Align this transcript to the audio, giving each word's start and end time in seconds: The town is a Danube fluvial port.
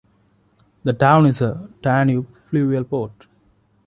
The 0.83 0.93
town 0.93 1.27
is 1.27 1.43
a 1.43 1.69
Danube 1.83 2.35
fluvial 2.35 2.85
port. 2.85 3.27